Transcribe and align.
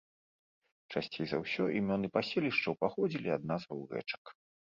Часцей 0.93 1.25
за 1.31 1.37
ўсё 1.43 1.63
імёны 1.81 2.07
паселішчаў 2.17 2.73
паходзілі 2.83 3.29
ад 3.39 3.43
назваў 3.51 3.87
рэчак. 3.93 4.23